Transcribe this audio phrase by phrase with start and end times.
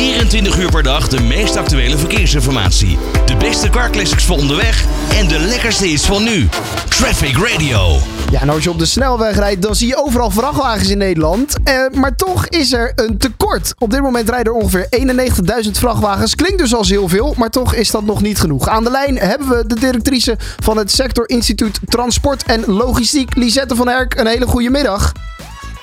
[0.00, 2.98] 24 uur per dag de meest actuele verkeersinformatie.
[3.26, 4.84] De beste carclassics voor onderweg
[5.18, 6.48] en de lekkerste hits van nu.
[6.88, 7.98] Traffic Radio.
[8.30, 11.56] Ja, en als je op de snelweg rijdt, dan zie je overal vrachtwagens in Nederland.
[11.64, 13.74] Eh, maar toch is er een tekort.
[13.78, 14.86] Op dit moment rijden er ongeveer
[15.64, 16.34] 91.000 vrachtwagens.
[16.34, 18.68] Klinkt dus als heel veel, maar toch is dat nog niet genoeg.
[18.68, 23.76] Aan de lijn hebben we de directrice van het Sector Instituut Transport en Logistiek, Lisette
[23.76, 24.18] van Herk.
[24.18, 25.12] Een hele goede middag.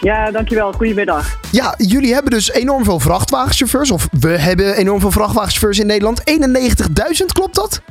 [0.01, 0.71] Ja, dankjewel.
[0.73, 1.39] Goedemiddag.
[1.51, 3.91] Ja, jullie hebben dus enorm veel vrachtwagenchauffeurs.
[3.91, 6.21] Of we hebben enorm veel vrachtwagenchauffeurs in Nederland.
[7.19, 7.81] 91.000, klopt dat?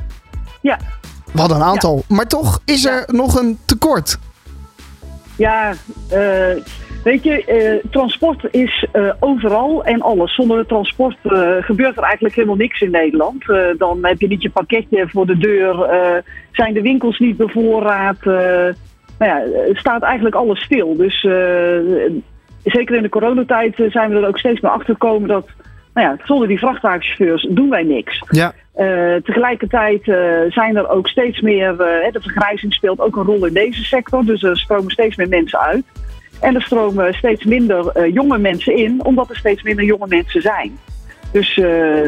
[0.61, 0.77] Ja,
[1.33, 2.03] Wat een aantal.
[2.07, 4.17] Maar toch is er nog een tekort.
[5.35, 5.73] ja
[6.09, 6.55] eh,
[7.03, 10.35] weet je, eh, transport is eh, overal en alles.
[10.35, 11.17] Zonder het transport
[11.61, 13.43] gebeurt er eigenlijk helemaal niks in Nederland.
[13.77, 15.89] Dan heb je niet je pakketje voor de deur,
[16.51, 18.17] zijn de winkels niet bevoorraad.
[19.17, 20.95] Eh, nou ja, het staat eigenlijk alles stil.
[20.95, 21.79] Dus eh,
[22.63, 25.47] zeker in de coronatijd eh, zijn we er ook steeds meer achter gekomen dat...
[25.93, 28.23] Nou ja, zonder die vrachtwagenchauffeurs doen wij niks.
[28.29, 28.53] Ja.
[28.73, 33.23] Eh, tegelijkertijd eh, zijn er ook steeds meer, eh, hè, de vergrijzing speelt ook een
[33.23, 35.83] rol in deze sector, dus er stromen steeds meer mensen uit.
[36.41, 40.41] En er stromen steeds minder eh, jonge mensen in, omdat er steeds minder jonge mensen
[40.41, 40.77] zijn.
[41.31, 42.01] Dus eh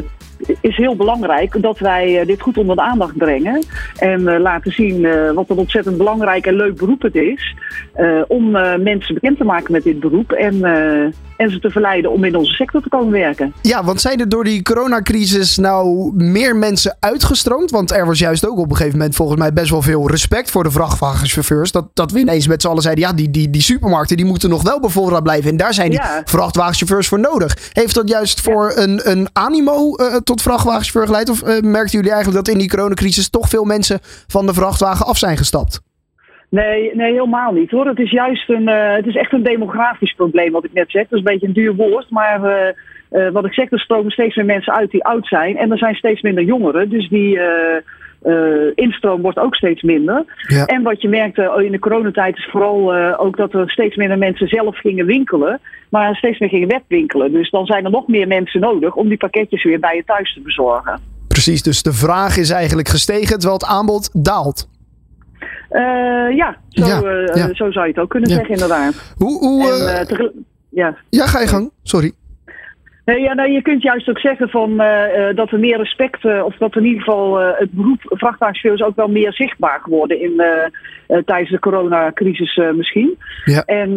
[0.61, 3.63] is heel belangrijk dat wij eh, dit goed onder de aandacht brengen.
[3.97, 7.55] En eh, laten zien eh, wat een ontzettend belangrijk en leuk beroep het is.
[8.27, 8.51] om
[8.83, 10.63] mensen bekend te maken met dit beroep en,
[11.37, 13.53] en ze te verleiden om in onze sector te komen werken.
[13.61, 17.71] Ja, want zijn er door die coronacrisis nou meer mensen uitgestroomd?
[17.71, 20.51] Want er was juist ook op een gegeven moment volgens mij best wel veel respect
[20.51, 21.71] voor de vrachtwagenchauffeurs.
[21.71, 24.49] Dat, dat we ineens met z'n allen zeiden, ja, die, die, die supermarkten die moeten
[24.49, 25.49] nog wel bevoorraad blijven.
[25.49, 26.21] En daar zijn die Ja.
[26.25, 27.57] vrachtwagenchauffeurs voor nodig.
[27.73, 29.93] Heeft dat juist voor een, een animo
[30.29, 31.29] tot vrachtwagenchauffeur geleid?
[31.29, 33.99] Of eh, merkten jullie eigenlijk dat in die coronacrisis toch veel mensen
[34.35, 35.81] van de vrachtwagen af zijn gestapt?
[36.49, 37.87] Nee, nee, helemaal niet hoor.
[37.87, 41.01] Het is juist een, eh, het is echt een demografisch probleem wat ik net zeg.
[41.01, 42.43] Dat is een beetje een duur woord, maar
[43.09, 45.57] eh, wat ik zeg, er stromen steeds meer mensen uit die oud zijn.
[45.57, 47.39] En er zijn steeds minder jongeren, dus die
[48.21, 48.33] eh,
[48.75, 50.25] instroom wordt ook steeds minder.
[50.47, 50.65] Ja.
[50.65, 54.17] En wat je merkte in de coronatijd is vooral eh, ook dat er steeds minder
[54.17, 57.31] mensen zelf gingen winkelen, maar steeds meer gingen webwinkelen.
[57.31, 60.33] Dus dan zijn er nog meer mensen nodig om die pakketjes weer bij je thuis
[60.33, 60.99] te bezorgen.
[61.27, 64.69] Precies, dus de vraag is eigenlijk gestegen terwijl het aanbod daalt.
[65.69, 65.81] Eh,
[66.35, 67.01] ja, zo, Ja,
[67.33, 67.53] ja.
[67.53, 69.13] zo zou je het ook kunnen zeggen inderdaad.
[69.17, 70.97] Hoe, hoe, En, ja.
[71.09, 71.71] ja, ga je gang.
[71.83, 72.11] Sorry.
[73.09, 76.25] Nee, ja, nou, je kunt juist ook zeggen van, eh, eh, dat er meer respect,
[76.25, 80.21] eh, of dat in ieder geval het beroep vrachtwagenchauffeur is ook wel meer zichtbaar geworden
[80.21, 80.41] in,
[81.25, 83.17] tijdens de coronacrisis misschien.
[83.45, 83.63] Ja.
[83.65, 83.95] En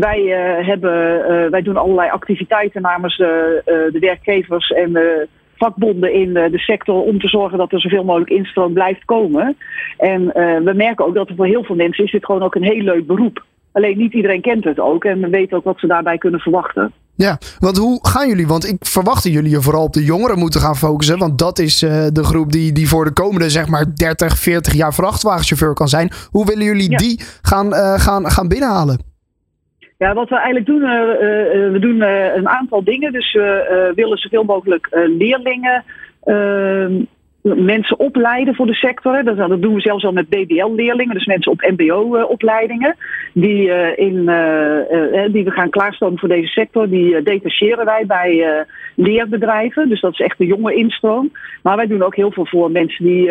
[0.00, 0.20] wij,
[0.60, 1.20] hebben,
[1.50, 7.28] wij doen allerlei activiteiten namens de werkgevers en de vakbonden in de sector om te
[7.28, 9.56] zorgen dat er zoveel mogelijk instroom blijft komen.
[9.96, 10.26] En
[10.64, 12.82] we merken ook dat er voor heel veel mensen is dit gewoon ook een heel
[12.82, 13.44] leuk beroep.
[13.72, 16.92] Alleen niet iedereen kent het ook en we weten ook wat ze daarbij kunnen verwachten.
[17.26, 18.46] Ja, want hoe gaan jullie?
[18.46, 21.18] Want ik verwacht dat jullie je vooral op de jongeren moeten gaan focussen.
[21.18, 24.72] Want dat is eh, de groep die, die voor de komende zeg maar 30, 40
[24.74, 26.10] jaar vrachtwagenchauffeur kan zijn.
[26.30, 26.96] Hoe willen jullie Ja.
[26.98, 28.98] die gaan, eh, gaan, gaan binnenhalen?
[29.98, 30.88] Ja, wat we eigenlijk doen, eh,
[31.72, 32.00] we doen
[32.38, 33.12] een aantal dingen.
[33.12, 35.84] Dus we willen zoveel mogelijk leerlingen,
[36.22, 36.86] eh,
[37.42, 39.24] mensen opleiden voor de sector.
[39.24, 42.96] Dat, dat doen we zelfs al met BBL-leerlingen, dus mensen op MBO-opleidingen.
[43.32, 46.88] die, eh, in, eh, eh, die we gaan klaarstomen voor deze sector.
[46.88, 48.64] Die detacheren wij bij
[48.94, 49.88] leerbedrijven.
[49.88, 51.32] Dus dat is echt de jonge instroom.
[51.62, 53.30] Maar wij doen ook heel veel voor mensen die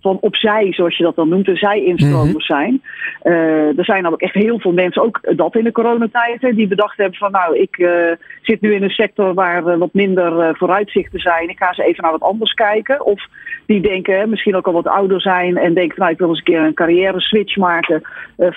[0.00, 2.82] van opzij, zoals je dat dan noemt, een zij-instromers zijn.
[3.22, 6.68] Eh, er zijn namelijk echt heel veel mensen, ook dat in de coronatijd, hè, die
[6.68, 7.88] bedacht hebben van nou, ik
[8.42, 11.48] zit nu in een sector waar wat minder vooruitzichten zijn.
[11.48, 13.04] Ik ga eens even naar wat anders kijken.
[13.04, 13.28] Of
[13.66, 16.44] die denken, misschien ook al wat ouder zijn en denken nou, ik wil eens een
[16.44, 18.02] keer een carrière switch maken.
[18.38, 18.48] Uh,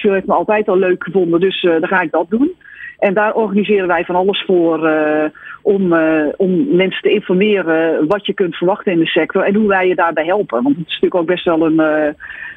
[0.00, 2.52] heeft me altijd al leuk gevonden, dus eh, dan ga ik dat doen.
[3.00, 5.24] En daar organiseren wij van alles voor eh,
[5.62, 9.68] om, eh, om mensen te informeren wat je kunt verwachten in de sector en hoe
[9.68, 10.62] wij je daarbij helpen.
[10.62, 12.12] Want het is natuurlijk ook best wel een, eh,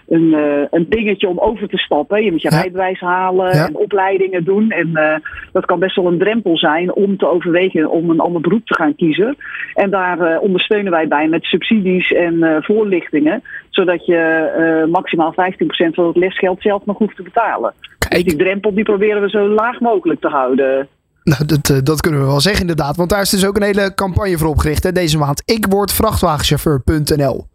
[0.08, 0.36] een,
[0.72, 2.24] een dingetje om over te stappen.
[2.24, 2.62] Je moet je Ja.
[2.62, 3.68] rijbewijs halen Ja.
[3.68, 4.70] en opleidingen doen.
[4.72, 5.22] En
[5.52, 8.76] dat kan best wel een drempel zijn om te overwegen om een ander beroep te
[8.76, 9.36] gaan kiezen.
[9.74, 13.44] En daar ondersteunen wij bij met subsidies en voorlichtingen.
[13.70, 17.74] Zodat je maximaal 15% van het lesgeld zelf nog hoeft te betalen.
[18.14, 20.88] Dus die drempel die proberen we zo laag mogelijk te houden.
[21.24, 22.96] nou, dat, eh, dat kunnen we wel zeggen inderdaad.
[22.96, 25.42] Want daar is dus ook een hele campagne voor opgericht hè, deze maand.
[25.46, 27.46] Ik word vrachtwagenchauffeur.nl.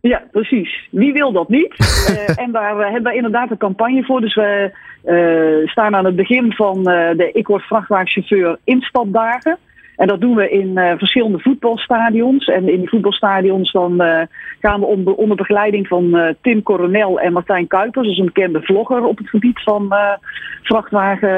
[0.00, 0.88] Ja, precies.
[0.90, 1.74] Wie wil dat niet?
[2.04, 4.20] Eh, en daar eh, hebben we inderdaad een campagne voor.
[4.20, 9.58] Dus we staan aan het begin van de Ik Word Vrachtwagenchauffeur instapdagen.
[9.96, 12.46] En dat doen we in uh, verschillende voetbalstadions.
[12.46, 14.20] En in die voetbalstadions dan uh,
[14.60, 18.62] gaan we onder, onder begeleiding van uh, Tim Coronel en Martijn Kuipers, dus een bekende
[18.62, 19.94] vlogger op het gebied van
[20.62, 21.28] vrachtwagen.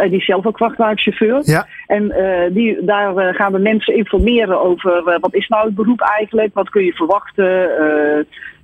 [0.00, 1.40] en die is zelf ook vrachtwagenchauffeur.
[1.44, 1.66] Ja.
[1.86, 2.12] En
[2.52, 6.84] die, daar gaan we mensen informeren over wat is nou het beroep eigenlijk, wat kun
[6.84, 7.68] je verwachten.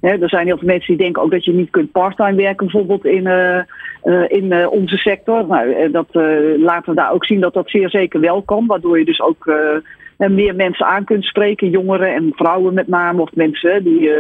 [0.02, 2.66] Hè, er zijn heel veel mensen die denken ook dat je niet kunt parttime werken,
[2.66, 3.26] bijvoorbeeld in,
[4.26, 5.46] in onze sector.
[5.46, 6.06] Nou, dat
[6.58, 9.46] laten we daar ook zien dat dat zeer zeker wel kan, waardoor je dus ook
[9.46, 14.10] uh, meer mensen aan kunt spreken, jongeren en vrouwen met name, of mensen die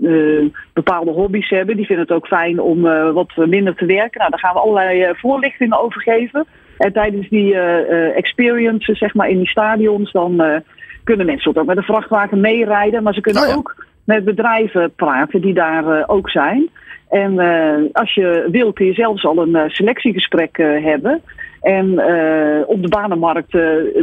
[0.00, 1.76] uh, bepaalde hobby's hebben.
[1.76, 2.80] Die vinden het ook fijn om
[3.12, 4.18] wat minder te werken.
[4.18, 6.46] Nou, daar gaan we allerlei voorlichtingen over geven.
[6.78, 7.54] En tijdens die
[8.14, 10.62] experiences, zeg maar, in die stadions, dan
[11.04, 13.54] kunnen mensen ook met een vrachtwagen meerijden, maar ze kunnen Oh ja.
[13.54, 16.68] ook met bedrijven praten die daar ook zijn.
[17.08, 17.38] En
[17.92, 21.22] als je wilt, kun je zelfs al een selectiegesprek hebben.
[21.60, 23.62] En uh, op de banenmarkt uh,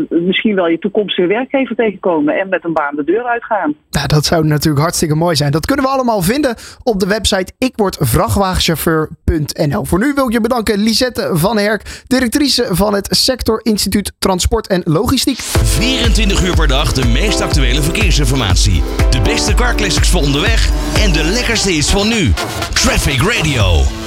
[0.09, 3.75] misschien wel je toekomstige werkgever tegenkomen en met een baan de deur uitgaan.
[3.89, 5.51] Nou, dat zou natuurlijk hartstikke mooi zijn.
[5.51, 9.85] Dat kunnen we allemaal vinden op de website ikwordvrachtwagenchauffeur.nl.
[9.85, 14.67] Voor nu wil ik je bedanken Lisette van Herk, directrice van het Sector Instituut Transport
[14.67, 15.37] en Logistiek.
[15.37, 18.83] 24 uur per dag de meest actuele verkeersinformatie.
[19.09, 20.69] De beste car classics voor onderweg
[21.03, 22.31] en de lekkerste is van nu.
[22.73, 24.04] Traffic Radio.